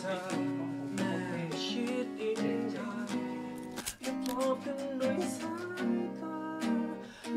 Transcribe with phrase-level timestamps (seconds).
[0.00, 0.18] เธอ
[0.96, 1.14] แม่
[1.64, 2.76] ชิดอิงใจ
[4.02, 5.54] อย่าปลอบกันด้วยสา
[5.96, 6.38] ยตา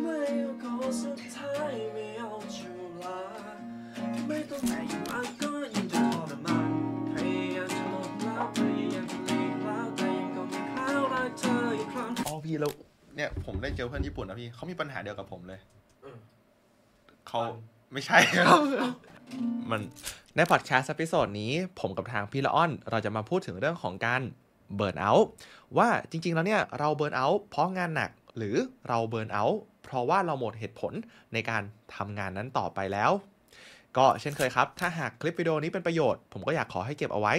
[0.01, 2.71] ไม่เอาขอสุดท้ายไม่เอาจุ
[3.03, 3.19] ฬา
[4.27, 5.95] ไม่ต้องแต่ยิ่งมากก็ยิ่งท
[6.29, 6.69] รมาน
[7.13, 12.71] พยายามจะหมดแล้วพยายามจะหลีกแล้วแต่ยังคงมีคราวรักเธออีกครั้งอ๋อพี่แล้ว
[13.15, 15.59] เนี่ยผมได้เจอเพื่อนญี่ปุ่นนะพี่เขามีปัญหาเดียวกับผมเลย
[17.27, 17.39] เขา
[17.93, 18.59] ไม่ใช่ครับ
[19.69, 19.81] มัน
[20.35, 24.21] ในพอดแคสต์ episode นี้ ผมกับทางพี่ละอ้อน เราจะมาพูดถึงเรื่องของการ
[24.75, 25.27] burnout
[25.77, 28.55] ว่าจริง ๆ แล้วเนี่ยเรา burnout เพราะงานหนักหรือ
[28.87, 30.93] เรา burnout เพราะว่าเราหมดเหตุผล
[31.33, 31.61] ในการ
[31.95, 33.11] ทำงานนั้นต่อไปแล้ว
[33.97, 37.33] ก็เช่นเคยครับ ถ้าหากคลิปวิดีโอนี้เป็นประโยชน์ ผมก็อยากขอให้เก็บเอาไว้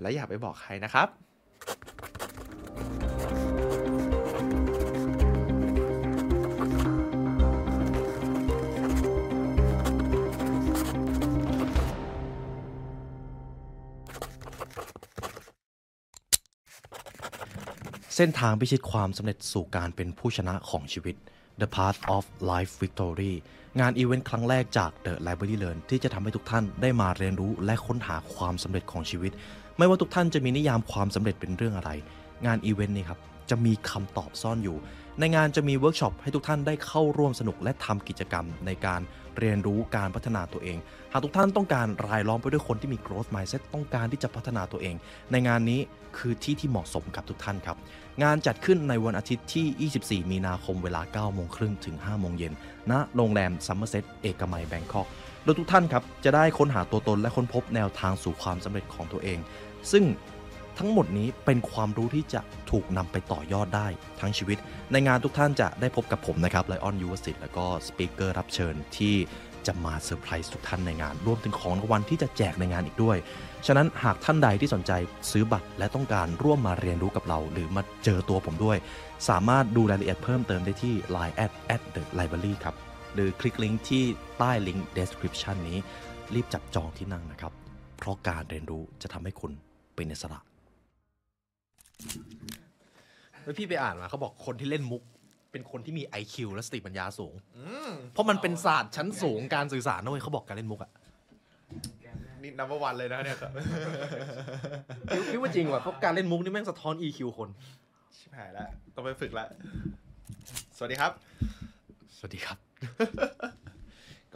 [0.00, 1.08] และอย่าไปบอกใครนะครับ
[18.18, 21.16] เส้นทางพิชิตความสำเร็จสู่การเป็นผู้ชนะของชีวิต
[21.60, 23.32] The Path of Life Victory
[23.80, 29.32] งานอีเวนต์ครั้งแรกจาก The Library Learn ที่จะทำให้ทุกท่านได้มาเรียนรู้และค้นหาความสำเร็จของชีวิต
[29.78, 31.90] ไม่ว่าทุกท่านจะมีนิยามความสำเร็จเป็นเรื่องอะไร
[32.46, 34.76] งานอีเวนต์นี้ครับจะมีคำตอบซ่อนอยู่
[35.20, 39.00] ในงานจะมีเวิร์กช็อปให้ทุกท่านได้เข้าร่วมสนุกและทำกิจกรรมในการ
[39.38, 40.78] เรียนรู้การพัฒนาตัวเอง
[41.12, 44.94] หากทุกท่านต้องการรายล้อมไปด้วยคนที่มี growth mindset ต้องการที่จะพัฒนาตัวเอง
[45.32, 45.80] ในงานนี้
[46.18, 47.76] คือที่ที่เหมาะสมกับทุกท่านครับ
[48.22, 52.52] งานจัดขึ้นในวันอาทิตย์ที่ 24 มีนาคมเวลา 9 โมงครึ่งถึง 5 โมงเย็น
[52.90, 55.06] ณโรงแรม Somerset Ekamai Bangkok
[55.44, 59.38] โดยทุกท่านครับจะได้ค้นหาตัวตนและค้นพบแนวทางสู่ความสำเร็จของตัวเอง
[59.92, 60.04] ซึ่ง
[60.78, 63.88] ทั้งหมดนี้เป็นความรู้ที่จะถูกนำไปต่อยอดได้
[64.20, 64.58] ทั้งชีวิต
[64.92, 69.14] ในงานทุกท่านจะได้พบกับผมนะครับไลออนยูวสิทธ์แล้วก็ speaker รับเชิญที่
[69.66, 73.16] จะมาเซอร์ไพรส์ทุกท่านในงาน รวมถึงของรางวัลที่จะแจกในงานอีกด้วย
[73.66, 74.92] ฉะนั้นหากท่านใดที่สนใจ
[75.30, 78.78] ซื้อบัตรและต้องการร่วมมาเรียนรู้กับเรา หรือมาเจอตัวผมด้วย
[79.28, 82.74] สามารถดูรายละเอียดเพิ่มเติมได้ที่ line at at the library ครับ
[83.14, 84.04] หรือคลิกลิงก์ที่
[84.38, 85.78] ใต้ลิงก์ description นี้
[86.34, 87.52] รีบจับจองที่นั่งนะครับ
[87.98, 89.52] เพราะการเรียนรู้จะทำให้คุณ
[89.96, 90.40] เป็นอิสระ
[93.42, 95.02] แล้วพี่ไปอ่านมาเขาบอกคนที่เล่นมุก
[95.52, 97.34] เป็นคนที่มี IQ และสติปัญญาสูง
[98.12, 100.90] เพราะมันเป็นศาสตร์ชั้นสูงการสื่อสารนะเว้ยเขาบอกการเล่นมุกอะ
[102.42, 103.50] นี่นับวันเลยนะเนี่ยครับ
[105.10, 107.48] พี่พี่ว่าจริงว่ะเพราะการเล่นมุกนี่แม่งสะท้อน EQ คน
[108.16, 109.48] ชิบหายแล้วต้องไปฝึกแล้ว
[110.76, 111.12] สวัสดีครับ
[112.16, 112.58] สวัสดีครับ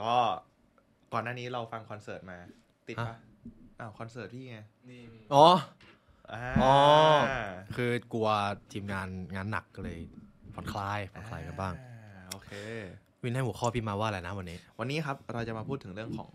[0.00, 0.12] ก็
[1.12, 2.38] ก่อนหน้านี้เราฟังคอนเสิร์ตมา
[2.88, 3.18] ติดปะฮะ
[3.80, 4.58] อ้าวคอนเสิร์ตพี่ไง
[5.34, 5.46] อ๋อ
[6.34, 6.74] อ่าอ๋อ
[7.76, 8.28] คือกลัว
[8.72, 9.98] ทีมงานงานหนักก็เลย
[10.54, 12.50] ผ่อนคลายผ่อนคลายกันบ้างอ่โอเค
[13.22, 16.28] วินให้หัวข้อพี่มาว่าอะไรนะวันนี้ วันนี้ครับเราจะมาพูดถึงเรื่องของ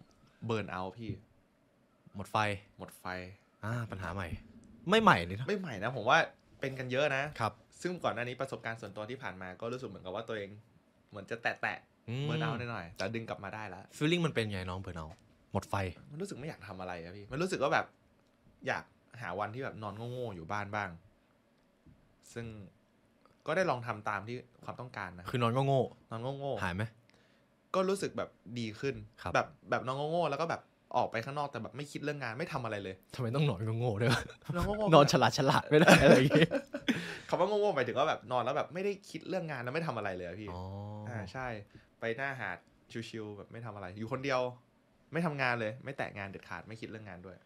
[0.45, 1.11] เบิร์นเอาพี่
[2.15, 2.37] หมดไฟ
[2.77, 3.03] หมดไฟ
[3.63, 4.27] อ่าปัญหาใหม่
[4.89, 6.17] ไม่ใหม่เลยนะไม่ใหม่นะผมว่า
[6.59, 10.49] เป็นกันเยอะนะครับ ซึ่งก่อนหน้านี้ประสบการณ์ส่วนตัวที่ผ่านมาก็รู้สึกเหมือนกับว่าตัวเอง
[11.09, 15.07] เหมือนจะแตะแตะๆเบิร์นเอาหน่อยๆแต่ดึงกลับมาได้แล้วฟีลลิ่งมันเป็นไงน้องเบิร์นเอา
[15.53, 15.75] หมดไฟ
[16.11, 17.85] มันรู้สึกไม่อยากทำอะไรอะพี่ มันรู้สึกว่าแบบ
[18.67, 18.83] อยาก
[19.21, 20.89] หาวันที่แบบนอนโง่ๆอยู่บ้านบ้าง
[22.33, 22.45] ซึ่ง
[23.47, 25.81] ก็ได้ลองทำตามที่ความต้องการนะคือนอนก็โง่
[26.11, 30.61] นอนโง่หายไหมๆก็รู้สึกแบบดีขึ้น ครับ แบบแบบนอนโง่ๆแล้วก็แบบ
[30.97, 34.21] ออกไปข้างนอกแต่แบบไม่คิดเรื่องงานไม่ทำอะไรเลยทำไมต้องนอนก็โง่ด้วยวะ
[34.55, 36.47] นอนโง่ๆนอนฉลาดฉลาดไม่ได้อะไรอย่างงี้
[37.29, 40.61] คำว่าโง่ๆหมายถึงว่าแบบนอนแล้วแบบไม่ได้คิดเรื่องงานแล้วไม่ทำอะไรเลยอะพี่ อ๋อ
[41.07, 41.47] ออ่าใช่
[41.99, 42.57] ไปหน้าหาด
[43.09, 44.41] ชิวๆแบบไม่ทำอะไร อยู่คนเดียว
[45.13, 47.37] ไม่ทำงานเลย ไม่แตะงานเด็ดขาดไม่คิดเรื่องงานด้วย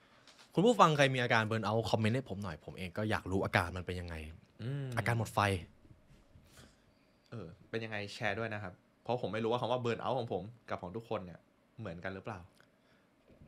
[0.60, 4.16] คุณผู้ฟังใครมีอาการเบิร์นเอาคอมเมนต์ให้ผมหน่อยผมเองก็อยากรู้อาการมันเป็นยังไง
[4.84, 5.40] มอาการหมดไฟ
[7.32, 11.40] เออ เป็นยังไงแชร์ด้วยนะครับ เพราะผมไม่รู้ว่าคำว่าเบิร์นเอาของผมกับของทุกคนเนี่ย
[11.80, 12.40] เหมือนกันหรือเปล่า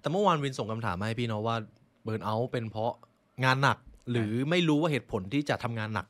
[0.01, 1.55] แต่เมื่อวานวินส่งคำถามมาให้พี่เนาะว่า
[2.03, 2.93] เบิร์นเอาเป็นเพราะ
[3.45, 3.77] งานหนัก
[4.11, 6.07] หรือไม่รู้ว่าเหตุผลที่จะทำงานหนัก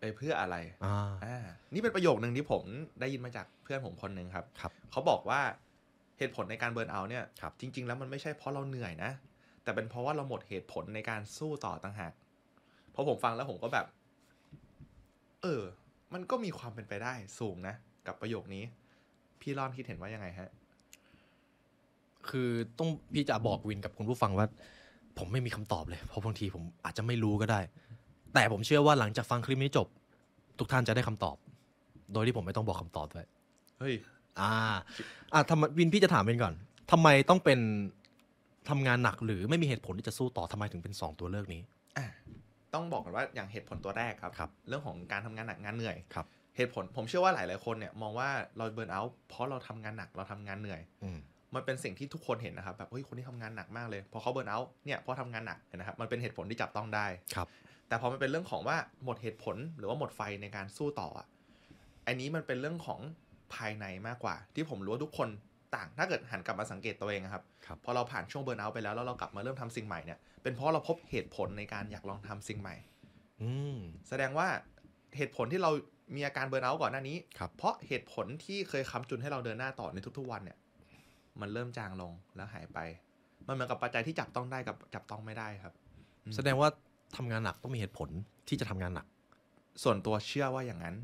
[0.00, 1.38] ไปเพื่ออะไรอ่าอ่า
[1.72, 2.62] นี่เป็นประโยคนึงที่ผม
[3.00, 5.40] ได้ยินมาจากเพื่อนผมคนหนึ่งครับครับ เขาบอกว่า
[6.18, 9.10] เหตุผลในการเบิร์นเอาเนี่ยครับจริง ๆ แล้วมันไม่ใช่เพราะเราเหนื่อยนะ
[9.62, 12.12] แต่เป็นเพราะว่าเราหมดเหตุผลในการสู้ต่อต่างหาก
[12.92, 13.86] เพราะผมฟังแล้วผมก็แบบ
[15.42, 15.62] เออ
[16.14, 17.74] มันก็มีความเป็นไปได้สูงนะ
[18.06, 18.64] กับประโยคนี้
[19.40, 20.50] พี่ร่อนคิดเห็นว่ายังไงฮะ
[22.28, 24.46] คือต้องพี่จะบอกวินกับคุณผู้ฟังว่า
[25.18, 27.60] ผมไม่มีคำตอบเลย เพราะบางทีผมอาจจะไม่รู้ก็ได้
[28.34, 29.86] แต่ผมเชื่อว่าหลังจากฟังคลิปนี้จบ
[30.58, 31.36] ทุกท่านจะได้คำตอบ
[32.12, 33.26] โดยที่ผมไม่ต้องบอกคำตอบด้วย
[33.78, 33.94] เฮ้ย
[34.40, 34.52] อ่า
[35.32, 36.54] อ่าทำไมวินพี่จะถามเป็นก่อน
[36.90, 37.58] ทำไมต้องเป็น
[38.70, 41.62] ทำงานหนักหรือไม่มีเหตุผลที่จะสู้ต่อทำไมถึงเป็นสองตัวเลือกนี้
[41.96, 42.06] อะ
[42.74, 46.26] ต้องบอกกันว่าอย่างเหตุผลตัวแรกครับครับเรื่องของการทำงานหนักงานเหนื่อยครับ
[46.56, 51.18] เหตุผลผมเชื่อว่าหลาย ๆ คนเนี่ยมองว่าเราเบิร์นเอาท์เพราะเราทำงานหนักเราทำงานเหนื่อยอืม
[51.54, 57.48] มันเป็นสิ่งที่ทุกคนเห็นนะครับแบบเฮ้ยคนที่ทำงานหนักมากเลยพอเขาเบิร์นเอาท์เนี่ยเพราะทำงานหนักเห็นะครับมันเป็นเหตุผลที่จับต้องได้ครับ
[57.88, 61.26] แต่พอมันเป็นเรื่องของว่าหมดเหตุผลหรือว่าหมดไฟในการสู้ต่ออะ
[62.06, 63.00] อันนี้มันเป็นเรื่องของ
[63.54, 65.28] ภายในมากกว่า ที่ผมรู้ว่าทุกคน
[65.74, 72.76] ต่าง ถ้าเกิดหันกลับมาสังเกตตัวเองอะครับครับพอเราผ่านช่วงเบิร์นเอาท์ไปแล้วแล้วเรากลับมาเริ่มทำสิ่งใหม่เนี่ยเป็นเพราะเราพบเหตุผลในการอยากลองทำสิ่งใหม่
[73.42, 73.76] อืม
[74.08, 74.48] แสดงว่า
[75.16, 75.70] เหตุผลที่เรา
[76.16, 80.58] มีอาการเบิร์นเอาท์ก่อนหน้านี้ครับเพราะเหตุผลที่เคยค้ำจุนให้เราเดินหน้าต่อในทุก ๆ วันเนี่ย
[81.40, 82.78] มันเริ่มจางลงแล้วหายไป
[83.46, 85.72] มันเหมือนกับปัจจัยที่จับต้องได้กับจับต้องไม่ได้ครับ
[86.24, 86.68] อืมแสดงว่า
[87.16, 88.08] ทำงานหนักต้องมีเหตุผล
[88.48, 89.06] ที่จะทำงานหนัก
[89.82, 90.96] ส่วนตัวเชื่อว่าอย่างนั้น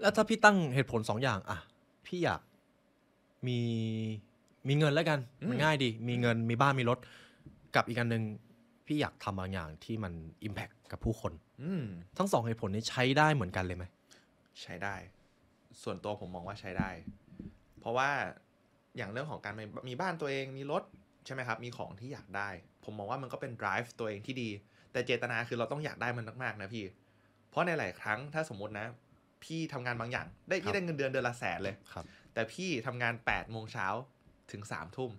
[0.00, 1.58] แล้วถ้าพี่ตั้งเหตุผลสองอย่างอะ
[2.06, 2.40] พี่อยาก
[3.46, 3.58] มี
[4.68, 6.98] มีเงินแล้วกันอืมมันง่ายดี มีเงินมีบ้านมีรถ
[7.76, 8.24] กับอีกอันหนึ่ง
[8.86, 10.12] พี่อยากทำบางอย่างที่มัน
[10.44, 11.32] อิมแพคกับผู้คน
[11.62, 11.84] อืม
[12.18, 13.84] ทั้งสองเหตุผลนี้ใช้ได้เหมือนกันเลยไหม
[14.62, 14.94] ใช้ได้
[15.82, 16.90] ส่วนตัวผมมองว่าใช้ได้
[17.80, 18.10] เพราะว่า
[18.96, 20.82] อย่างเรื่องของการมีมีบ้านตัวเองมีรถ
[21.24, 22.48] ใช่ไหมครับ มีของที่อยากได้
[22.84, 24.48] ผมมองว่ามันก็เป็น drive ตัวเองที่ดี
[24.92, 26.84] แต่เจตนาคือเราต้องอยากได้มันมากๆนะพี่
[27.50, 28.86] เพราะในหลายครั้งถ้าสมมตินะ
[29.44, 32.04] พี่ทำงานบางอย่าง ได้ครัพี่บได้เงินเดือนเดือนละแสนเลยครับ
[32.38, 33.86] แต่พี่ทำงาน8ปดโมงเช้า
[34.52, 35.10] ถึง3ามทุ่ม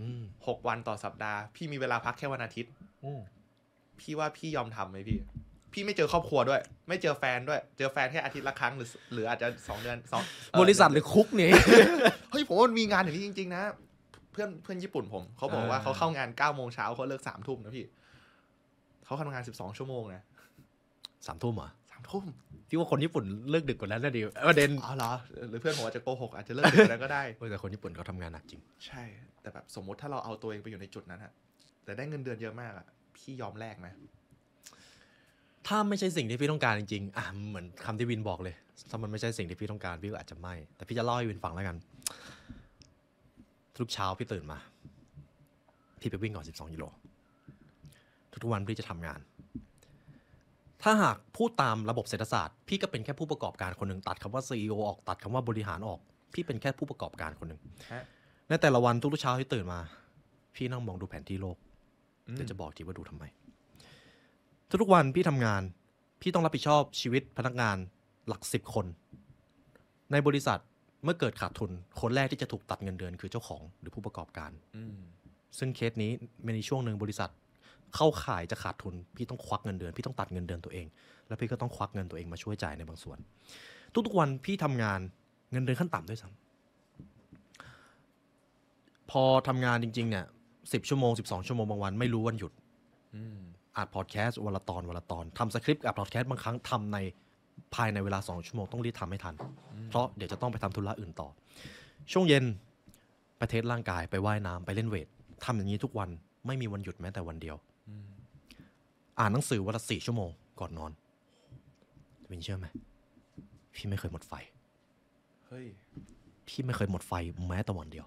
[0.00, 2.72] อืมหกวันต่อสัปดาห์ พี่มีเวลาพักแค่วันอาทิตย์
[3.04, 3.20] อืม
[4.00, 5.18] พี่ว่าพี่ยอมทำไหมพี่
[5.72, 10.22] พี่ไม่เจอครอบครัวด้วย ไม่เจอแฟนด้วย เจอแฟนแค่อาทิตย์ละครั้งหรือ หรืออาจจะสองเดือนสอง
[10.52, 11.50] เอ่อบริษัทหรือคุกนี่
[12.30, 13.62] เฮ้ยผมว่ามันมีงานอย่างนี้จริง ๆ นะ
[14.32, 17.86] เพื่อนเพื่อนญี่ปุ่นผมเขาบอกว่าอ่าเขาเข้างานเก้าโมงเช้าเขาเลิกสามทุ่มนะพี่
[19.04, 20.22] เขาทำงานสิบสองชั่วโมงนะ
[21.26, 22.24] สามทุ่มเหรอสามทุ่ม
[22.68, 25.12] พี่ว่าคนญี่ปุ่นเลิกดึกกว่านั้นนะดิประเด็นอ๋อเหรอ
[25.50, 29.02] หรือเพื่อนผมอาจจะโกหกอาจจะเลิกดึกกว่านั้นก็ได้เออแต่คนญี่ปุ่นเขาทำงานหนักจริง ใช่
[29.42, 31.32] แต่แบบสมมุติถ้าเราเอาตัวเองไปอยู่ในจุดนั้นอะ
[31.84, 32.86] แต่ได้เงินเดือนเยอะมากอะ
[33.16, 33.88] พี่ยอมแลกไหม
[35.66, 38.54] ถ้าไม่ใช่สิ่งที่พี่ต้องการจริงๆอะเหมือนคำที่วินบอกเลย
[38.90, 41.76] ถ้ามันไม่ใช่สิ่งที่พี่ต้องการพี่ก็อาจจะไม่ แต่พี่จะเล่าให้วินฟังแล้วกัน
[43.76, 44.58] ทุกเช้าพี่ตื่นมา
[46.00, 46.84] พี่ไปวิ่งก่อน 12กิโล
[48.42, 49.20] ทุกๆวันพี่จะทำงาน
[50.84, 56.00] ถ้าหากพูดตามระบบเศรษฐศาสตร์ พี่ก็เป็นแค่ผู้ประกอบการคนหนึ่งตัดคำว่า CEO ออกตัดคำว่าบริหารออก
[56.34, 57.60] พี่เป็นแค่ผู้ประกอบการคนหนึ่ง
[57.92, 58.02] ฮะ
[58.48, 59.80] ในแต่ละวันทุกๆเช้าที่ตื่นมา
[60.54, 61.56] พี่นั่งมองดูแผนที่โลก
[62.26, 63.24] อืมเดี๋ยวจะบอกทีว่าดูทำไม
[64.82, 65.62] ทุกๆวันพี่ทำงาน
[66.22, 67.76] พี่ต้องรับผิดชอบชีวิตพนักงาน
[68.28, 68.86] หลักสิบคน
[70.12, 70.60] ในบริษัท
[71.04, 71.70] เมื่อเกิดขาดทุน
[72.00, 74.96] คนแรกที่จะถูกตัดเงินเดือนคือเจ้าของหรือผู้ประกอบการอืม
[75.58, 76.10] ซึ่งเคสนี้
[76.56, 77.30] ในช่วงหนึ่งบริษัท
[77.94, 80.86] เข้าข่ายจะขาดทุน พี่ต้องควักเงินเดือน พี่ต้องตัดเงินเดือนตัวเอง
[81.28, 83.18] แล้วพี่ก็ต้องควักเงินตัวเองมาช่วยจ่ายในบางส่วน
[84.06, 85.00] ทุกๆวันพี่ทำงาน
[85.52, 90.24] เงินเดือนขั้นต่ำด้วยซ้ำพอทำงานจริง ๆ เนี่ย
[90.72, 92.52] สิบชั่วโมงสิบสองชั่วโมงบางวันไม่รู้วันหยุด
[93.14, 93.38] อืม
[93.76, 96.98] อัดพอดแคสต์วันละตอนวันละตอนทำสคริปต์อัดพอดแคสต์บางครั้งทำใน
[97.74, 99.34] ภายในเวลาสองชั่วโมงต้องรีบทำให้ทัน
[99.88, 101.28] เพราะเดี๋ยวจะต้องไปทำธุระอื่นต่อ
[102.12, 102.44] ช่วงเย็น
[103.36, 105.08] ไปเทสร่างกายไปว่ายน้ำไปเล่นเวท
[105.44, 106.08] ทำอย่างนี้ทุกวัน
[106.46, 107.56] ไม่มีวันหยุดแม้แต่วันเดียว
[109.16, 110.30] อืมอ่านหนังสือวันละสี่ชั่วโมง
[110.60, 110.92] ก่อนนอน
[112.30, 112.66] วินเชื่อไหม
[113.74, 114.32] พี่ไม่เคยหมดไฟ
[115.46, 115.66] เฮ้ย
[116.48, 117.12] พี่ไม่เคยหมดไฟ
[117.48, 118.06] แม้แต่วันเดียว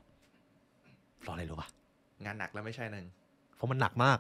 [1.20, 1.68] เพราะอะไรรู้ปะ
[2.26, 3.06] งานหนักแล้วไม่ใช่หนึ่ง
[3.56, 4.20] เพราะมันหนักมาก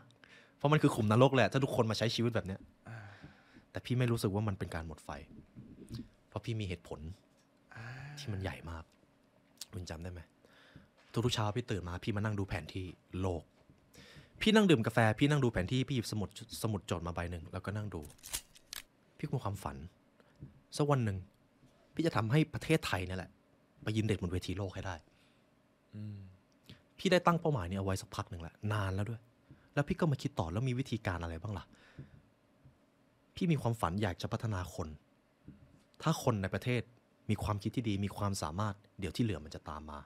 [0.57, 2.97] เพราะมันคือขุมนรกแหละถ้าทุกคนมาใช้ชีวิตแบบเนี้ยอ่า
[3.71, 5.09] แต่พี่ไม่รู้สึกว่ามันเป็นการหมดไฟ
[6.27, 6.99] เพราะพี่มีเหตุผล
[7.75, 7.85] อ่า
[8.19, 8.83] ที่มันใหญ่มาก
[9.73, 10.21] คุณจำได้ไหม
[11.25, 12.85] ทุกๆเช้าพี่ตื่นมาพี่มานั่งดูแผนที่
[13.21, 13.41] โลก
[14.41, 16.29] พี่นั่งดื่มกาแฟ พี่นั่งดูแผนที่ พี่หยิบสมุด
[16.63, 18.01] สมุดจดมาใบหนึ่งแล้วก็นั่งดู
[19.17, 19.77] พี่มีความฝัน
[20.77, 21.17] สักวันหนึ่ง
[21.93, 23.31] พี่จะทำให้ประเทศไทยเนี่ยแหละ
[23.83, 24.95] ไปยืนเด็ดบนเวทีโลกให้ได้
[25.95, 25.97] อ
[26.97, 29.21] พี่ได้ตั้งเป้าหมายนี้เอาไว้สักพักหนึ่งแล้วนานแล้วด้วย
[29.73, 31.65] แล้วพี่ก็มาคิดต่อแล้วมีวิธีการอะไรบ้างล่ะ
[33.35, 34.87] พี่มีความฝันอยากจะพัฒนาคน
[36.01, 36.81] ถ้าคนในประเทศ
[37.29, 39.99] มีความคิดที่ดีมีความสามารถ เดี๋ยวที่เหลือมันจะตามมา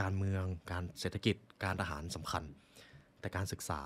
[0.00, 2.42] การเมือง การเศรษฐกิจ การทหารสำคัญ
[3.20, 3.80] แต่การศึกษา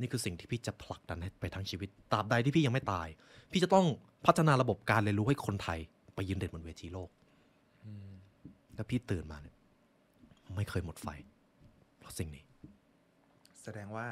[0.00, 3.08] นี่คือสิ่งที่พี่จะผลักดันให้ไปทั้งชีวิตตราบใดที่พี่ยังไม่ตาย
[3.52, 3.86] พี่จะต้อง
[4.26, 5.78] พัฒนาระบบการเรียนรู้ให้คนไทย
[6.14, 7.08] ไปยืนเด่นบนเวทีโลก
[7.84, 8.12] อืม
[8.74, 9.54] แล้วพี่ตื่นมาเนี่ย
[10.56, 11.08] ไม่เคยหมดไฟ
[11.98, 12.44] เพราะสิ่งนี้
[13.62, 14.06] แสดงว่า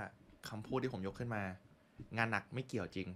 [0.48, 1.42] คำพูดที่ผมยกขึ้นมา
[2.16, 3.08] งานหนักไม่เกี่ยวจริง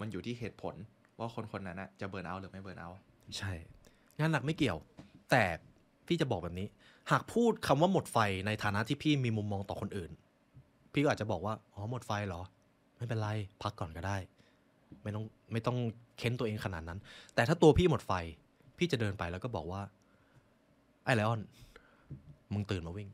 [0.00, 0.74] มันอยู่ที่เหตุผล
[1.18, 2.98] ว่าคนคนนั้นนะจะเบิร์นเอาท์หรือไม่เบิร์นเอาท์
[3.38, 3.52] ใช่
[4.18, 4.78] งานหนักไม่เกี่ยว
[5.30, 5.44] แต่
[6.06, 6.66] พี่จะบอกแบบนี้
[7.10, 10.10] หากพูดคำว่าหมดไฟในฐานะที่พี่มีมุมมองต่อคนอื่น
[10.92, 12.42] พี่ก็อาจจะบอกว่า อ๋อ หมดไฟเหรอ
[12.96, 13.28] ไม่เป็นไร
[13.62, 14.16] พักก่อนก็ได้
[15.02, 15.76] ไม่ต้องไม่ต้อง
[16.18, 16.98] เค้นตัวเองขนาดนั้น
[17.34, 18.12] แต่ถ้าตัวพี่หมดไฟ
[18.78, 19.80] พี่จะเดินไปแล้วก็บอกว่า
[21.04, 21.40] ไอ้ไลออน
[22.54, 23.08] มึงตื่นมาวิ่ง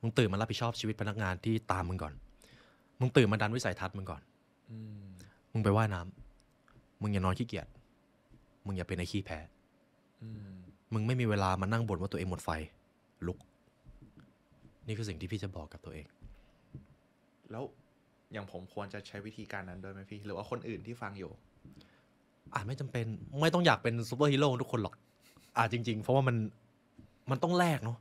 [0.00, 2.14] มึงตื่นมารับผิดชอบชีวิตพนักงานที่ตามมึงก่อน
[3.00, 4.22] มึงตื่นมาดันวิสัยทัศน์มึงก่อน
[4.70, 4.72] อ
[5.52, 6.00] มึงไปว่ายน้
[6.50, 7.66] มึงอย่านอนขี้เกียจ
[8.66, 9.38] มึงอย่าเป็นไอ้ขี้แพ้
[10.92, 12.50] มึงไม่มีเวลามานั่งบ่นว่าตัวเองหมดไฟ
[13.26, 13.38] ลุก
[14.86, 16.06] นี่คือสิ่งที่พี่จะบอกกับตัวเอง
[17.50, 17.64] แล้ว
[18.32, 21.30] อย่างผมควรจะใช้วิธีการนั้นด้วยไหมพี่ หรือว่าคนอื่นที่ฟังอยู่
[22.54, 23.06] อาจไม่จำเป็น
[23.42, 24.94] ไม่ต้องอยากเป็นซูเปอร์ฮีโร่ทุกคนหรอก
[25.58, 26.36] อาจจริง ๆ เพราะว่ามัน
[27.30, 27.98] มันต้องแลกเนาะ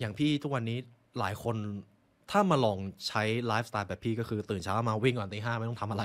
[0.00, 0.78] อย่างพี่ทุกวันนี้
[1.18, 1.56] หลายคน
[2.30, 2.78] ถ้ามาลอง
[3.08, 6.04] ใช้ไลฟ์สไตล์แบบพี่ก็คือตื่นเช้ามาวิ่งก่อนตีห้าไม่ต้องทำอะไร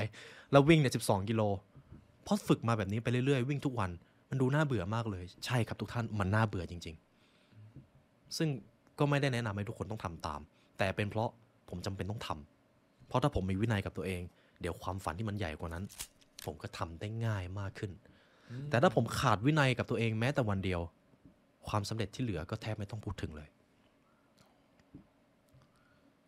[0.52, 1.42] แล้ววิ่งเนี่ยสิบสองกิโล
[2.24, 3.92] เพราะฝึกมาแบบนี้ไปเรื่อยๆ วิ่งทุกวัน
[4.30, 6.96] มันดูน่าเบื่อมากเลย ใช่ครับทุกท่านมันน่าเบื่อจริง
[7.66, 8.50] ๆ ซึ่ง
[9.00, 10.40] ก็ไม่ได้แนะนำให้ทุกคนต้องทำตาม
[10.78, 11.30] แต่เป็นเพราะ
[11.74, 14.22] ผมจำเป็นต้องทำเพราะถ้าผมมีวินัยกับตัวเอง
[14.62, 15.84] เดี๋ยวความฝันที่มันใหญ่กว่านั้น
[16.46, 17.92] ผมก็ทำได้ง่ายมากขึ้น
[18.70, 20.82] แต่ถ้าผมขาดวินัยกับตัวเองแม้แต่วันเดียว
[21.68, 23.50] ความสำเร็จที่เหลือก็แทบไม่ต้องพูดถึงเลย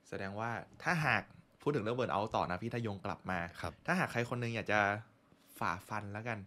[0.07, 0.49] แสดงว่า
[0.83, 1.23] ถ้าหาก
[1.61, 4.79] พูดถึงเรื่องเบิร์นเอาต่อนะพี่ถ้ายงกลับมาครับ ถ้าหากใครคนหนึงอยากจะ
[5.59, 6.37] ฝ่าฟันแล้วกัน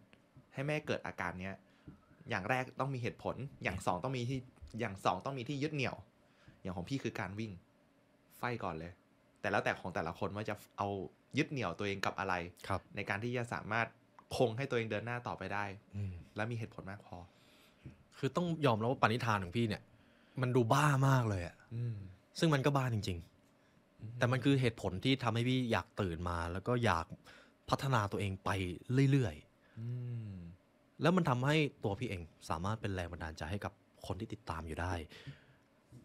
[0.55, 1.55] ให้แม่เกิดอาการเนี้ย
[2.31, 4.39] อย่างแรกต้องมีเหตุผล อย่างสองต้องมีที่
[4.81, 5.97] อย่างสองต้องมีที่ยึดเหนี่ยว
[6.63, 7.53] อย่างของพี่คือการวิ่ง
[8.39, 8.93] ไฟก่อนเลย
[9.41, 10.89] แต่แล้วแต่ของแต่ละคนว่าจะเอา
[11.39, 12.35] ยึดเหนี่ยวตัวเองกับอะไร
[12.69, 13.87] ครับในการที่จะสามารถ
[14.37, 15.65] คงให้ตัวเองเดินหน้าต่อไปได้
[15.97, 17.17] อืมและมีเหตุผลมากพอ
[18.19, 19.83] คือต้องยอมรับว่าปณิธานของพี่เนี่ย
[20.41, 21.97] มันดูบ้ามากเลยอะอืม
[22.39, 23.19] ซึ่งมันก็บ้าจริง
[23.69, 27.07] ๆ แต่มันคือเหตุผลที่ทำให้พี่อยากตื่นมา แล้วก็อยาก
[27.71, 28.51] พัฒนาตัวเองไป
[29.11, 29.35] เรื่อย
[29.79, 29.87] อื
[30.31, 33.73] มๆแล้วมันทำให้ตัวพี่เองสามารถเป็นแรงบันดาลใจให้กับ
[34.07, 34.93] คนที่ติดตามอยู่ได้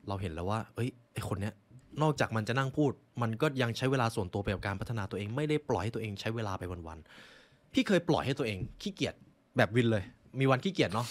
[0.07, 1.53] เราเห็นแล้วว่า เอ้ยไอคนเนี้ย
[2.01, 9.15] นอกจากมันจะนั่งพูด มันก็ยังใช้เวลาส่วนตัวไปกับการพัฒนาตัวเอง ไม่ได้ปล่อยให้ตัวเองใช้เวลาไปวันๆพี่เคยปล่อยให้ตัวเองขี้เกียจ
[9.57, 10.03] แบบวินเลย
[10.39, 11.07] มีวันขี้เกียจเนาะ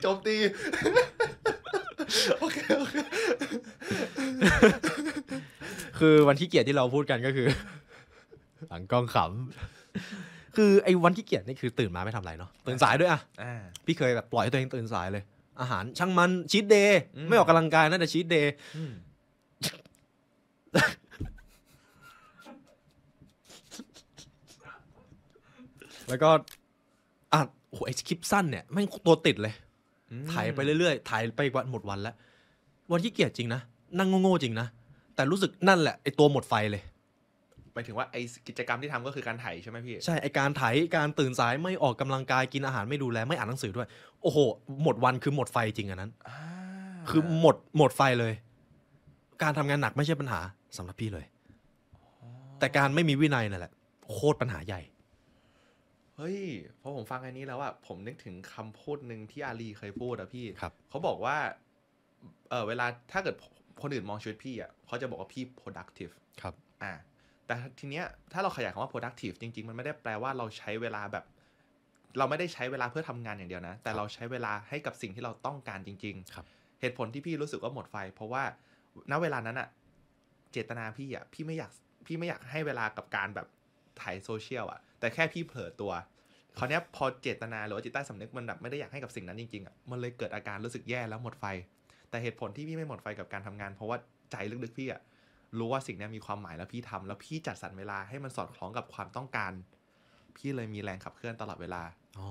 [0.00, 0.34] โจมตี
[2.38, 2.96] โอเคโอเค
[5.98, 7.48] คือวันขี้เกียจที่เราพูดกันก็คือ
[8.68, 13.54] หลังกล้องขำคือไอ้วันขี้เกียจนี่คือตื่นมาไม่ทำอะไรเนาะตื่นสายด้วยอะอ่า
[13.86, 15.22] พี่เคยแบบปล่อยให้ตัวเองตื่นสายเลย
[15.62, 18.92] อาหารช่างมันชีตเดย์อืมไม่ออกกำลังกายน่าจะชีตเดย์อืม
[26.08, 26.30] แล้วก็
[27.32, 29.54] อะโอ้โหไอ้คลิปสั้นเนี่ยแม่งตัวติดเลย
[30.10, 32.14] อืมถ่ายไปเรื่อยๆถ่ายไปวันหมดวันแล้ว
[32.90, 33.60] วันขี้เกียจจริงนะ
[33.98, 34.66] นั่งโง่ๆจริงนะ
[35.14, 36.82] แต่รู้สึกนั่นแหละไอ้ตัวหมดไฟเลย
[37.74, 38.16] หมายถึงว่าไอ
[38.48, 40.62] กิจกรรมที่ทำก็คือการถ่ายใช่ไหมพี่ ใช่ ไอการไถ
[40.96, 43.88] การตื่นสายไม่ออกกำลังกายกินอาหารไม่ดูแลไม่อ่านหนังสือด้วย
[44.22, 44.38] โอ้โห
[44.82, 46.36] หมดวันคือหมดไฟจริงอันนั้นอ่า
[47.10, 48.32] คือหมดหมดไฟเลย
[49.42, 50.40] การทำงานหนักไม่ใช่ปัญหา
[50.76, 51.24] สำหรับพี่เลย
[52.58, 53.72] แต่การไม่มีวินัยนั่นแหละ
[54.10, 54.80] โคตรปัญหาใหญ่
[56.16, 56.38] เฮ้ย
[56.80, 61.36] พอผมฟังอันนี้แล้วอะผมนึกถึงคำพูดหนึ่งที่อาลีเคยพูดอะพี่ครับเขาบอกว่า
[62.50, 63.36] เออเวลาถ้าเกิด
[63.82, 66.12] คนอื่นมองชีวิตพี่อะเขาจะบอกว่าพี่ productive
[66.42, 66.92] ครับ อ่า
[67.52, 71.24] แต่ทีเนี้ยถ้าเราขยายคำว่า productive จริง ๆ มันไม่ได้แปลว่าเราใช้เวลาแบบ
[72.18, 76.46] เราไม่ได้ใช้เวลาเพื่อทำงานอย่างเดียวนะ แต่เราใช้เวลาให้กับสิ่งที่เราต้องการจริง ๆ ครับ
[76.80, 78.42] เหตุผลที่พี่รู้สึกว่าหมดไฟ เพราะว่า
[79.10, 79.68] ณเวลานั้นอะ
[80.52, 81.70] เจตนาพี่อะพี่ไม่อยาก
[82.06, 83.46] พี่ไม่อยากให้เวลากับการแบบ
[84.00, 85.92] ถ่ายโซเชียลอะแต่แค่พี่เผลอตัว
[86.58, 91.44] คราวเนี้ยพอเจตนาหรือว่าจิตใต้สำนึกมันแบบไม่ได้อยากให้กับสิ่งนั้นจริงๆอะมันเลยเกิดอาการรู้สึกแย่แล้วหมดไฟ
[92.10, 93.98] แต่เหตุผลที่พี่ไม่หมดไฟกับการทำงาน เพราะว่า
[94.30, 95.00] ใจลึกๆพี่อะ
[95.58, 99.52] รู้ว่าสิ่งเนี้ยมีความหมายแล้วพี่ทำแล้วพี่จัดสรรเวลาให้มันสอดคล้องกับความต้องการ
[100.36, 101.82] พี่เลยมีแรงขับเคลื่อนตลอดเวลา
[102.18, 102.28] อ๋อ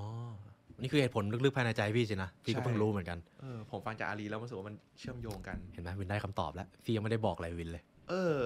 [0.82, 8.44] นี่คือเหตุผลลึกๆภายในใจพี่สินะพี่ก็ใช่เพิ่งรู้เหมือนกันเออผมฟังจากอาลีแล้วรู้สึกว่ามันเชื่อมโยงกันเห็นไหมวินได้คำตอบแล้วพี่ยังไม่ได้บอกอะไรวินเลย เออ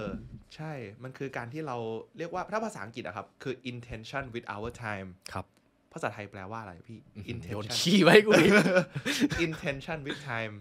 [0.54, 1.76] ใช่ มันคือการที่เรา
[2.18, 5.46] เรียกว่าถ้าภาษาอังกฤษอะครับคือ intention with our time ครับ
[5.92, 8.52] ภาษาไทยแปลว่าอะไรพี่โยน intention ขี้ไว้กูอีก
[9.46, 10.54] intention with time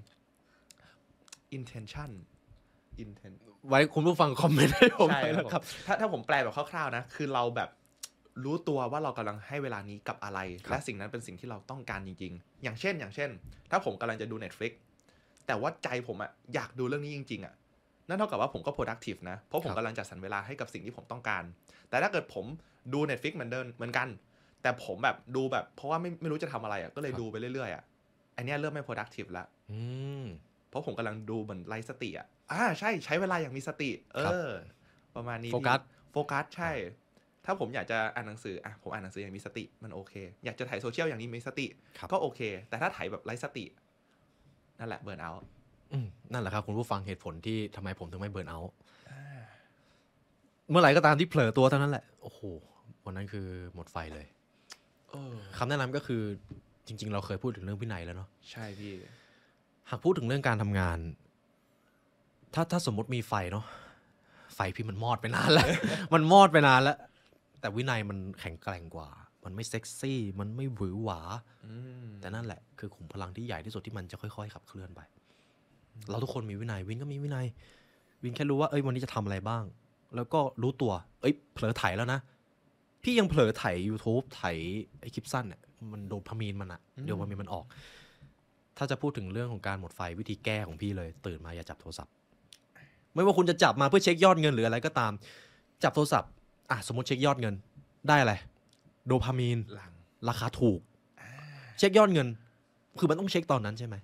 [1.57, 2.11] intention
[3.03, 3.35] intent
[3.69, 7.69] ไว้คุณผู้ฟังคอมเมนต์ให้ผมใช่ไปคแล้รับวผมครับ ถ้าถ้าผมแปลแบบคร่าวๆนะ คือเราแบบ
[8.45, 13.29] รู้ตัวว่าเรากำลังให้เวลานี้กับอะไรครับและสิ่งนั้นเป็นสิ่งที่เราต้องการจริง ๆ อย่างเช่น อย่างเช่น
[13.71, 14.71] ถ้าผมกำลังจะดู Netflix
[15.47, 17.53] แต่ว่าใจผมอะอยากดูเรื่องนี้จริง ๆอะ
[18.07, 21.43] นั่นเท่ากับว่าผมก็ productive นะ เพราะผมกำลังจัดสรรเวลาให้กับสิ่งที่ผมต้องการ
[21.89, 22.45] แต่ถ้าเกิดผม
[22.93, 24.07] ดู Netflix เหมือนเดิมเหมือนกัน
[24.61, 27.83] แต่ผมแบบดูแบบ เพราะว่าไม่ไม่รู้จะทำอะไรอะก็เลยดูไปเรื่อยๆอะ
[28.37, 29.79] อันเนี้ยเริ่มไม่ productive ละอื
[30.23, 34.49] มเพ ราะผมกำลังดูเหมือนไร้สติอะอ่าใช่ใช้เวลาอย่างมีสติ เอครับอ
[35.15, 36.71] ประมาณนี้โฟกัสพี่โฟกัสใช่
[37.45, 40.13] ถ้าผมอยากจะอ่านหนังสืออะผมอ่านหนังสืออย่างมีสติมันโอเค
[40.45, 41.67] อยากจะถ่ายโซเชียลอย่างนี้มีสติ
[41.97, 43.65] ครับก็โอเค แต่ถ้าถ่ายแบบไร้สติ
[44.79, 45.31] นั่นแหละเบิร์นเอา
[45.93, 48.73] อืมนั่นแหละครับ คุณผู้ฟังเหตุผลที่ทำไมผมถึงไม่เบิร์นเอาท์
[50.69, 52.39] เมื่อไหร่ก็ตามที่เผลอตัวเท่านั้นแหละ โอ้โห
[53.05, 54.25] วันนั้นคือหมดไฟเลย
[55.09, 56.21] เออคำแนะนำก็คือ
[56.87, 58.93] จริง ๆ เราเคยพูดถึงเรื่องวินัยแล้วเนาะใช่พี่
[59.89, 60.99] หากพูดถึงเรื่องการทำงาน
[62.53, 63.65] ถ้าถ้าสมมติมีไฟเนาะ
[64.55, 65.67] ไฟพี่มันมอดไปนานแล้ว
[66.13, 66.97] มันมอดไปนานแล้ว
[67.59, 69.09] แต่วินัยมันแข็งแกร่งกว่า
[69.45, 71.19] มันไม่เซ็กซี่ มันไม่หวือหวา
[71.65, 71.73] อื
[72.03, 75.01] มแต่นั่นแหละ คือขุมพลังที่ใหญ่ที่สุดที่มันจะค่อย ๆ ขับเคลื่อนไป
[75.95, 77.45] อเราทุกคนมีวินัย วินก็มีวินัย
[78.23, 79.63] วินแค่รู้ว่า เอ้ย วันนี้จะทำอะไรบ้าง
[80.15, 82.19] แล้วก็รู้ตัว เอ้ย เผลอไถแล้วนะ
[83.03, 84.43] พี่ยังเผลอไถ YouTube ไถ
[85.01, 85.61] ไอคลิปสั้นเนี่ย
[85.91, 87.65] มันโดนพามีนมันอะเดี๋ยวพามีนมันออก
[88.77, 92.13] ถ้าจะพูดถึงเรื่องของการหมดไฟวิธีแก้ของพี่เลย ตื่นมาอย่าจับโทรศัพท์
[93.13, 95.11] ไม่ว่าคุณจะจับมาเพื่อเช็คยอดเงินหรืออะไรก็ตาม
[95.83, 96.31] จับโทรศัพท์
[96.71, 97.55] อะสมมติเช็คยอดเงิน
[98.07, 98.33] ได้อะไร
[99.07, 99.91] โดพามีนหลัง
[100.29, 100.79] ราคาถูก
[101.77, 102.27] เช็คยอดเงิน
[102.99, 103.95] คือมันต้องเช็คตอนนั้นใช่ไหม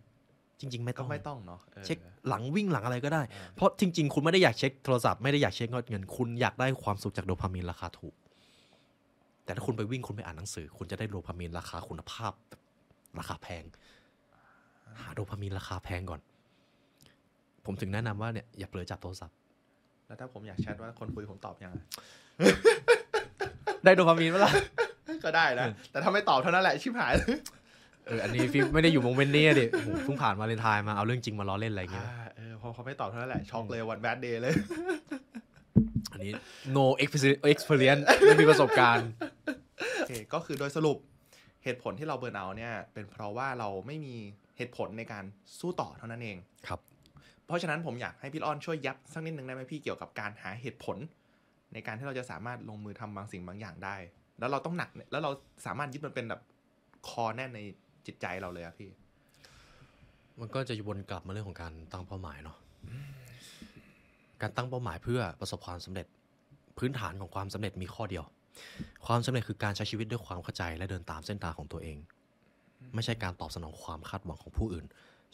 [0.60, 1.98] จริง ๆ ไม่ต้ก็องไม่ต้องเนาะออเช็ค
[2.28, 8.14] หลังวิ่งหลังอะไรก็ได้อ่าเพราะจริง ๆ คุณไม่ได้อยากเช็คโทรศัพท์ไม่ได้อยากเช็คยอดเงิน คุณอยากได้ความสุขจากโดพามีนราคาถูก
[9.46, 12.62] แต่ถ้าคุณไปวิ่งคุณไปอ่านหนังสือ คุณจะได้โดพามีนราคาคุณภาพแบบ
[13.20, 13.64] ราคาแพง
[15.02, 16.22] หาโดพามีนราคาแพงก่อน
[17.66, 19.36] ผมถึงแนะนำว่าเนี่ยอย่าเผลอจับโทรศัพท์
[20.08, 21.76] แล้วถ้าผมอยากแชทว่าคนคุยผมตอบยังไง
[23.84, 24.50] ได้โดพามีนเวลา
[25.24, 27.38] ก็ได้นะ แต่ถ้าไม่ตอบเท่านั้นแหละชิบหายเลย
[28.06, 34.54] เอออันนี้พี่ไม่ได้อยู่ moment นี้อะดิโอ้โหเพิ่งผ่านวาเลนไทน์มาเอาเรื่องจริงมาล้อเล่นอะไรอย่างเงี้ยอ่าเออพอเขาไม่ตอบเท่านั้นแหละช็อกเลยวัน bad day เลย
[36.12, 36.32] อันนี้
[36.76, 39.08] no experience experience ไม่มีประสบการณ์
[39.96, 40.98] โอเคก็คือโดยสรุป
[41.64, 44.16] เหตุผลที่เราเบิร์นเอาท์เนี่ย เป็นเพราะว่าเราไม่มี
[44.62, 45.26] เหตุผลในการ
[45.60, 46.38] สู้ต่อเท่านั้นเอง
[46.68, 46.80] ครับ
[47.46, 50.98] เพราะฉะนั้นผมอยากให้พี่อ้อนช่วยยับสักนิดนึงได้ไหมพี่เกี่ยวกับการหาเหตุผล
[51.74, 53.96] ในการที่เราจะสามารถลงมือทำบางสิ่งบางอย่างได้
[54.40, 55.32] แล้วเราต้องหนักเนี่ยแล้วเรา
[55.66, 56.42] สามารถยึดมันเป็นแบบ
[57.10, 57.60] คอแน่นใน
[58.06, 58.90] จิตใจเราเลยอะพี่
[60.40, 62.58] มันก็จะวนกลับมาเรื่องของการตั้งเป้าหมายเนาะ
[64.42, 66.08] การตั้งเป้าหมายเพื่อประสบความสำเร็จ
[66.78, 68.24] พื้นฐานของความสำเร็จมีข้อเดียว
[69.08, 71.98] ความสำเร็จคือการใช้ชีวิตด้วยความเข้าใจและเดินตามเส้นทางของตัวเอง
[72.96, 74.86] ไม่ใช่การตอบสนองความคาดหวังของผู้อื่น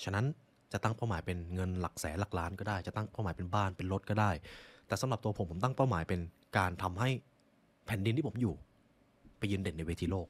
[0.03, 0.25] ฉะนั้น
[0.71, 4.31] จะตั้งเป้าหมายเป็นเงินหลักแสนหลักล้านก็ได้ จะตั้งเป้าหมายเป็นบ้านเป็นรถก็ได้
[4.87, 6.19] แต่สำหรับตัวผมผมตั้งเป้าหมายเป็น
[6.57, 7.09] การทำให้
[7.85, 8.53] แผ่นดินที่ผมอยู่
[9.37, 10.27] ไปยืนเด่นในเวทีโลก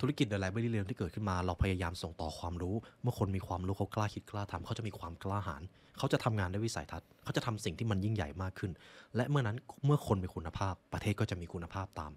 [0.00, 5.62] ธุรกิจเด e ไลบรารีเรียนที่เกิดขึ้นมา เราพยายามส่งต่อความรู้ เมื่อคนมีความรู้เขากล้าคิดกล้าทำเขาจะมีความกล้าหาญ
[5.98, 8.70] เขาจะทำงานด้วยวิสัยทัศน์เขาจะทำสิ่งที่มันยิ่งใหญ่มากขึ้น
[9.16, 12.12] และเมื่อนั้นเมื่อคนมีคุณภาพประเทศก็จะมีคุณภาพตาม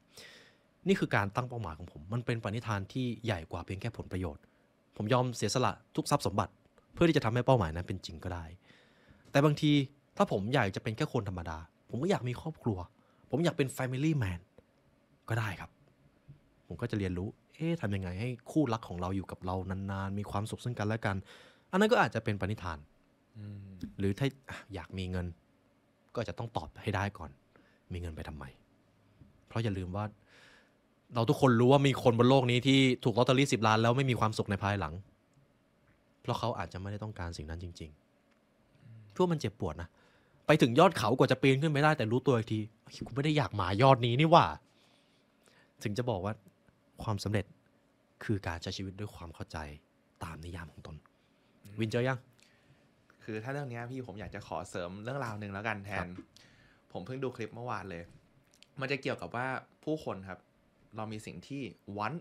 [0.87, 4.43] นี่คือการตั้งเป้าหมายของผม มันเป็นปณิธานที่ใหญ่กว่าเพียงแค่ผลประโยชน์
[4.97, 6.53] ผมยอมเสียสละทุกทรัพย์สมบัติ
[6.93, 8.45] เพื่อที่จะทำให้เป้าหมายนั้นเป็นจริงก็ได้
[9.31, 9.71] แต่บางที
[10.17, 11.57] ถ้าผมอยากจะเป็นแค่คนธรรมดา
[11.89, 12.77] ผมก็อยากมีครอบครัว
[13.29, 14.39] ผมอยากเป็น Family Man
[15.29, 15.69] ก็ได้ครับ
[16.67, 21.15] ผมก็จะเรียนรู้ เอ๊ะทำยังไงให้คู่รักของเราอยู่กับเรานานๆ มีความสุขซึ่งกันและกัน
[21.71, 22.77] อันนั้นก็อาจจะเป็นปณิธาน
[23.99, 25.27] หรือถ้าอะอยากมีเงิน
[26.13, 27.31] ก็อาจจะต้องตอบให้ได้ก่อน
[27.93, 28.45] มีเงินไปทำไม
[29.47, 30.05] เพราะอย่าลืมว่า
[31.15, 34.93] เราทุกคนรู้ว่ามีคนบนโลกนี้ที่ถูกลอตเตอรี่สิบล้านแล้วไม่มีความสุขในภายหลัง
[36.21, 39.89] เพราะเขาอาจจะไม่ได้ต้องการสิ่งนั้นจริงๆพวกมันเจ็บปวดนะ
[40.47, 44.45] ไปถึงยอดเขากว่าจะปีนขึ้นไปได้แต่รู้ตัวอีกทีเฮ้ยกูไม่ได้อยากหมายอดนี้นี่หว่า
[45.83, 46.33] ถึงจะบอกว่า
[47.03, 47.45] ความสำเร็จ
[48.23, 49.57] คือการใช้ชีวิตด้วยความเข้าใจ
[50.23, 50.95] ตามนิยามของตน
[51.79, 52.19] วินเจอยัง
[53.23, 56.07] คือถ้าเรื่องเนี้ยพี่ผมอยากจะขอเสริมเรื่องราวหนึ่งแล้วกันแทน
[56.91, 58.03] ผมเพิ่งดูคลิปเมื่อวานเลย
[58.79, 59.47] มันจะเกี่ยวกับว่า
[59.83, 60.39] ผู้คนครับ
[60.95, 61.61] เรามีสิ่งที่
[61.97, 62.13] วัน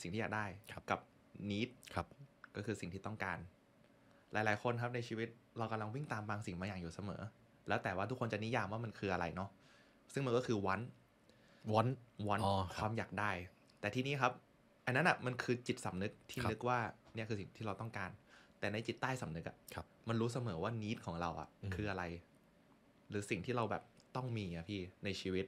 [0.00, 1.00] สิ่งที่อยากได้ครับกับ
[1.50, 2.06] need ครับ
[2.56, 3.38] ก็คือสิ่งที่ต้องการ
[4.32, 5.28] หลาย ๆ คนครับในชีวิต
[5.58, 7.22] เรากำลังวิ่งตามบางสิ่งบางอย่างอยู่เสมอ
[7.68, 9.50] แล้วแต่ว่าทุกคนจะนิยามว่ามันคืออะไรเนาะ
[10.12, 10.80] ซึ่งมันก็คือวัน
[11.74, 11.86] วัน
[12.28, 13.30] วันอ๋อครับความอยากได้
[13.80, 14.32] แต่ที่นี้ครับ
[14.86, 16.78] อันนั้นอะมันคือจิตสำนึกที่ครับนึกว่า
[17.14, 18.10] เนี่ยคือสิ่งที่เราต้องการ
[18.58, 22.04] แต่ในจิตใต้สำนึกอะครับมันรู้เสมอว่านิดของเราอะอืมคืออะไร
[23.10, 23.82] หรือสิ่งที่เราแบบ
[24.16, 25.44] ต้องมีอะพี่ในชีวิต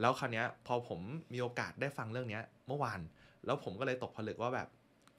[0.00, 1.00] แล้วคราวเนี้ยพอผม
[1.32, 3.00] มีโอกาสได้ฟังเรื่องเนี้ยเมื่อวาน
[3.46, 4.68] แล้วผมก็เลยตกผลึกว่าแบบ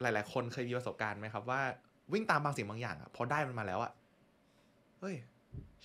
[0.01, 1.61] หลาย ๆ คนเคยมีประสบการณ์ไหมครับว่า
[2.13, 3.91] วิ่งตามบางสิ่งบางอย่างอะพอได้มันมาแล้วอะ
[4.99, 5.15] เฮ้ย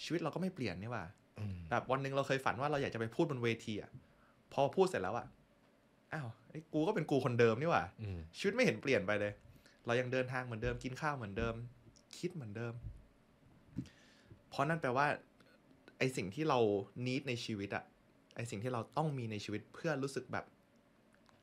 [0.03, 1.05] ชีวิตเราก็ไม่เปลี่ยนนี่หว่า
[1.38, 3.90] อืมแบบวันหนึ่งเราเคยฝันว่าเราอยากจะไปพูดบนเวทีอะ
[4.53, 5.27] พอพูดเสร็จแล้วอะ
[6.12, 9.33] อ้าวไอ้กูก็เป็นกูคนเดิมนี่หว่าอืมชีวิตไม่เห็นเปลี่ยนไปเลย
[9.87, 11.55] เรายังเดินทางเหมือนเดิมกินข้าวเหมือนเดิม
[12.18, 12.74] คิดเหมือนเดิม
[14.51, 15.07] เพราะนั่นแปลว่า
[15.98, 16.59] ไอสิ่งที่เรา
[17.07, 17.85] นิดในชีวิตอะ
[18.38, 20.44] ไอสิ่งที่เราต้องมีในชีวิตเพื่อรู้สึกแบบ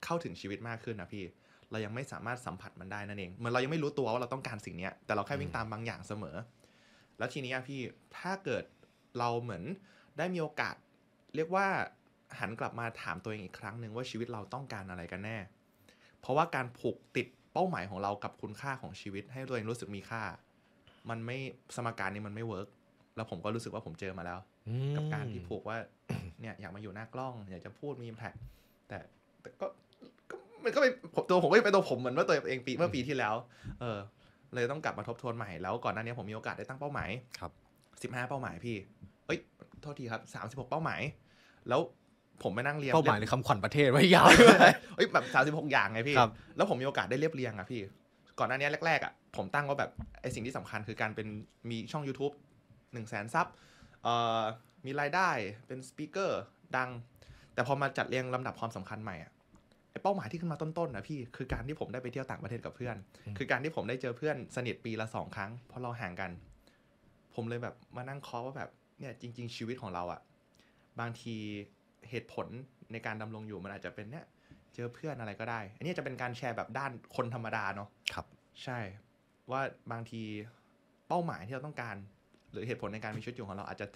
[0.03, 1.23] เข้าถึงชีวิตมากขึ้นนะพี่
[1.71, 6.35] เรายังไม่สามารถสัมผัสมันได้นั่นเองเหมือนเรายังไม่รู้ตัวว่าเราต้องการสิ่งนี้แต่เราแค่วิ่งตามบางอย่างเสมอ
[7.17, 7.81] แล้วทีนี้อะพี่
[8.17, 8.63] ถ้าเกิด
[9.19, 9.63] เราเหมือน
[10.17, 10.75] ได้มีโอกาส
[11.35, 11.67] เรียกว่า
[12.39, 15.37] หันกลับมาถามตัวเองอีกครั้งหนึ่งว่าชีวิตเราต้องการอะไรกันแน่
[16.19, 20.23] เพราะว่าการผูกติดเป้าหมายของเรากับคุณค่าของชีวิต ให้ตัวเองรู้สึกมีค่า
[21.09, 21.37] มันไม่
[21.75, 22.67] สมการนี้มันไม่เวิร์ก
[23.15, 24.39] แล้วผมก็รู้สึกว่าผมเจอมาแล้ว
[24.95, 25.77] กับการที่ผูกว่า
[26.41, 28.35] เนี่ยอยากมาอยู่หน้ากล้องอยากจะพูดมีแท็ก
[28.87, 28.97] แต่
[29.41, 29.67] แต่ก็
[30.29, 33.35] ก็มันก็เป็นผมตัวผมก็ยังเป็นตัวผมเหมือนเมื่อตัวเองปีเมื่อปีที่แล้ว
[33.81, 33.97] เออ
[34.55, 37.51] เลยต้องกลับมาทบทวนใหม่แล้วก่อนหน้านี้ผมมีโอกาสได้ตั้งเป้าหมายครับ
[38.03, 38.77] สิบห้าเป้าหมายพี่
[39.25, 39.39] เอ้ย
[39.81, 41.01] โทษทีครับสามสิบหกเป้าหมาย
[41.69, 41.81] แล้ว
[42.43, 44.27] ผมไปนั่งเรียนเป้าหมายในคำขวัญประเทศไว้ยาว
[44.95, 47.81] เอ้ยแบบสามสิบหกอย่างไงพี่ครับแล้วผมมีโอกาสได้เรียบเรียงอะพี่
[48.39, 51.27] ก่อนหน้านี้แรกๆอะผมตั้งว่าแบบไอสิ่งที่สำคัญคือการเป็น
[51.69, 52.33] มีช่อง YouTube
[52.93, 53.47] 1 0 0 0 0แสนซับ
[54.03, 54.41] เอ่อ
[54.85, 55.29] มีรายได้
[55.67, 56.41] เป็นสปีกเกอร์
[56.77, 56.89] ดัง
[57.53, 59.31] แต่พอมาจัดเรียงลำดับความสำคัญใหม่อะ
[59.91, 62.95] ไอเป้าหมายที่ขึ้นมาต้นๆนะพี่คือการที่ผมได้ไปเที่ยวต่างประเทศกับเพื่อน
[63.37, 66.31] คือการที่ผมได้เจอเพื่อนสนิทปีละสองครั้งเพราะเราห่างกัน
[67.35, 68.69] ผมเลยแบบมานั่งเคาะว่าแบบ
[68.99, 70.21] เนี่ยจริง ๆ ชีวิตของเราอะ
[70.99, 71.35] บางที
[72.09, 72.47] เหตุผล
[72.91, 74.25] ในการดำรงอยู่มันอาจจะเป็นเนี่ย
[74.75, 78.25] เจอเพื่อนอะไรก็ได้ อันนี้จะเป็นการแชร์แบบด้านคนธรรมดาเนาะครับ
[78.63, 78.79] ใช่
[79.51, 80.21] ว่าบางที
[81.07, 81.95] เป้าหมายที่เราต้องการ
[82.51, 83.87] หรือเหตุผลในการมีชีวิตอยู่ของเราอาจจะ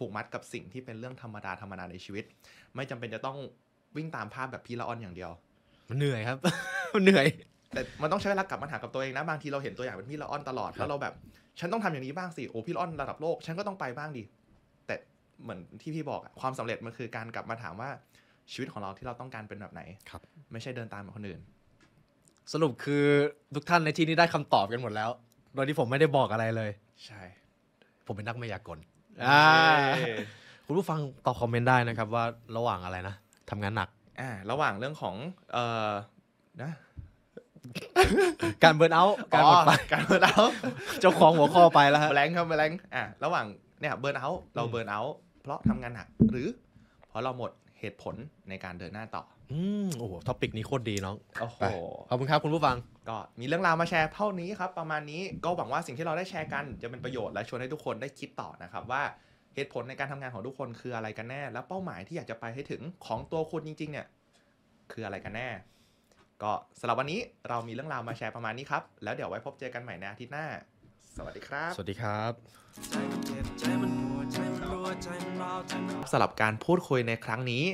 [0.00, 2.24] ผูกมัดกับสิ่งที่เป็นเรื่องธรรมดาธรรมดาในชีวิต
[2.76, 3.36] ไม่จำเป็นจะต้อง
[3.96, 5.30] วิ่งตามภาพแบบพี่ละออนอย่างเดียว
[5.88, 6.38] มันเหนื่อยครับ
[6.94, 7.26] มันเหนื่อย
[7.74, 11.14] แต่มันต้องใช้เวลากลับมาหากับตัวเองนะ บางทีเราเห็นตัวอย่างเป็นพี่ละออนตลอดครับแล้วเราแบบ
[11.60, 14.22] ฉันต้องทำอย่างนี้บ้างสิ โอ้พี่ละออนระดับโลก ฉันก็ต้องไปบ้างดิ
[14.86, 14.94] แต่
[15.42, 17.90] เหมือนที่พี่บอกอะความสำเร็จมันคือการกลับมาถามว่า
[18.52, 21.40] ชีวิตของเราที่เราต้องการเป็นแบบไหนครับ ไม่ใช่เดินตามแบบคนอื่น
[22.52, 23.04] สรุปคือ
[23.54, 25.10] ทุกท่านในที่นี้ได้คำตอบกันหมดแล้ว
[25.54, 26.70] โดยที่ผมไม่ได้บอกอะไรเลย
[27.06, 27.22] ใช่
[28.06, 28.78] ผมเป็นนักมายากล
[29.24, 29.42] อ่า
[29.98, 30.14] เย้
[30.66, 32.24] คุณผู้ฟังตอบคอมเมนต์ได้นะครับว่า
[32.56, 33.14] ระหว่างอะไรนะ
[33.50, 33.88] ทำงานหนัก
[34.20, 35.14] อ่าระหว่างเรื่องของ
[35.52, 35.90] เอ่อ
[36.62, 36.72] นะ
[38.64, 40.36] การ burnout การหมดไฟอ๋อการ burnout
[41.00, 43.46] เจ้าของหัวข้อไปแล้วฮะ blank ครับ blank อะระหว่าง
[43.80, 45.00] เนี่ย burnout เราอืมเบิร์นเอา
[45.42, 46.48] เพราะทำงานหนักหรือ
[47.08, 48.14] เพราะเราหมด เหตุผล
[48.48, 51.64] ในการเดินหน้าต่อ อืมโอ้โห topic นี้โคตรดีน้องโอ้โหไป
[52.08, 52.76] ขอบคุณครับคุณผู้ฟัง
[53.08, 59.02] ก็มีเรื่องราวมาแชร์เท่านี้ครับ ประมาณนี้ก็หวังว่าสิ่งที่เราได้แชร์กันจะเป็นประโยชน์และชวนให้ทุกคนได้คิดต่อนะครับว่า
[59.54, 64.06] เหตุผลในการทำงานของทุกคนคืออะไรกันแน่ และเป้าหมายที่อยากจะไปให้ถึงของตัวคุณจริง ๆ เนี่ย
[64.92, 65.48] คืออะไรกันแน่
[66.42, 70.46] ก็สำหรับวันนี้เรามีเรื่องราวมาแชร์ประมาณนี้ครับ แล้วเดี๋ยวไว้พบเจอกันใหม่ในอาทิตย์หน้า
[71.16, 73.99] สวัสดีครับ สวัสดีครับ
[76.10, 77.64] สำหรับการพูดคุยในครั้งนี้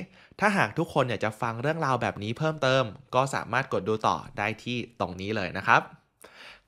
[0.41, 5.81] ถ้าหากทุกคนอยากจะฟังเรื่องราวแบบนี้เพิ่มเติม ก็สามารถกดดูต่อได้ที่ตรงนี้เลยนะครับ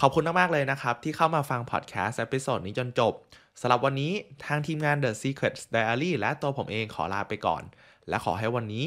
[0.00, 3.12] ขอบคุณมากๆเลยนะครับ ที่เข้ามาฟังพอดแคสต์ episode นี้จนจบ
[3.60, 4.12] สำหรับวันนี้
[4.44, 7.62] ทางทีมงาน The Secret Diary และตัวผมเองขอลาไปก่อน
[8.08, 8.86] และขอให้วันนี้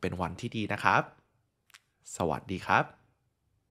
[0.00, 1.02] เป็นวันที่ดีนะครับ
[2.16, 2.99] สวัสดีครับ